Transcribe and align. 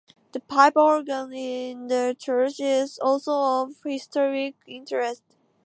The 0.31 0.39
pipe 0.39 0.77
organ 0.77 1.31
in 1.31 1.85
the 1.85 2.15
church 2.17 2.59
is 2.59 2.97
also 2.97 3.33
of 3.67 3.73
historic 3.85 4.55
interest. 4.65 5.21